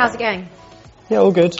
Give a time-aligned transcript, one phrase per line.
[0.00, 0.48] How's it going?
[1.10, 1.54] Yeah, all good.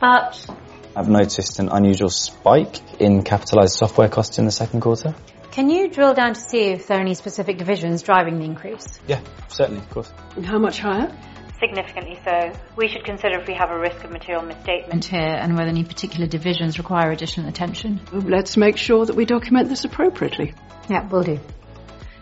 [0.00, 0.48] But
[0.96, 5.14] I've noticed an unusual spike in capitalized software costs in the second quarter.
[5.50, 8.98] can you drill down to see if there are any specific divisions driving the increase?
[9.06, 10.10] Yeah, certainly, of course.
[10.36, 11.14] And how much higher?
[11.60, 12.50] Significantly so.
[12.76, 15.84] We should consider if we have a risk of material misstatement here and whether any
[15.84, 18.00] particular divisions require additional attention.
[18.10, 20.54] Let's make sure that we document this appropriately.
[20.88, 21.40] Yeah, we'll do.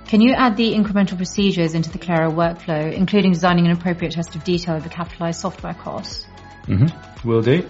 [0.06, 4.34] Can you add the incremental procedures into the Clara workflow, including designing an appropriate test
[4.36, 6.26] of detail of the capitalized software costs?
[6.66, 7.28] Mm-hmm.
[7.28, 7.66] Will do.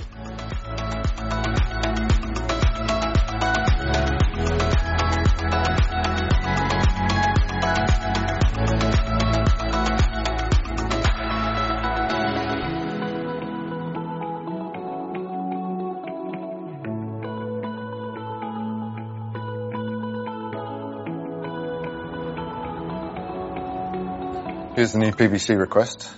[24.75, 26.11] Here's the new PBC request.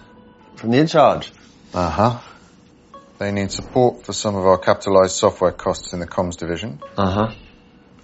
[0.55, 1.31] From the in charge.
[1.75, 2.21] Uh huh.
[3.19, 7.11] They need support for some of our capitalized software costs in the comms division, Uh
[7.11, 7.34] huh.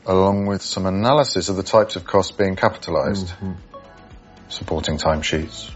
[0.05, 3.33] along with some analysis of the types of costs being capitalized.
[4.49, 5.71] Supporting timesheets.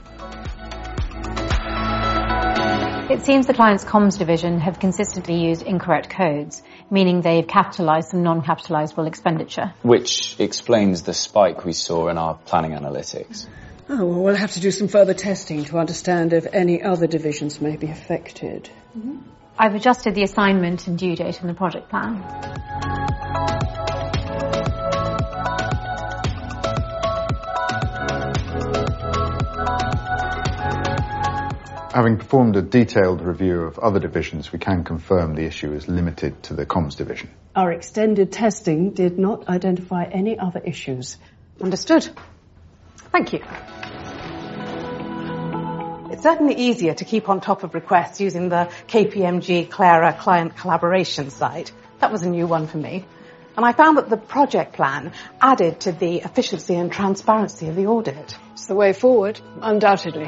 [3.10, 8.22] It seems the client's comms division have consistently used incorrect codes, meaning they've capitalized some
[8.22, 9.72] non-capitalizable expenditure.
[9.82, 13.46] Which explains the spike we saw in our planning analytics.
[13.88, 17.60] Oh, well, we'll have to do some further testing to understand if any other divisions
[17.60, 18.68] may be affected.
[18.98, 19.18] Mm-hmm.
[19.56, 22.16] I've adjusted the assignment and due date in the project plan.
[31.94, 36.42] Having performed a detailed review of other divisions, we can confirm the issue is limited
[36.42, 37.30] to the comms division.
[37.54, 41.16] Our extended testing did not identify any other issues.
[41.62, 42.10] Understood.
[43.12, 43.42] Thank you.
[46.10, 51.30] It's certainly easier to keep on top of requests using the KPMG Clara client collaboration
[51.30, 51.72] site.
[51.98, 53.04] That was a new one for me.
[53.56, 57.86] And I found that the project plan added to the efficiency and transparency of the
[57.86, 58.36] audit.
[58.52, 60.26] It's the way forward, undoubtedly.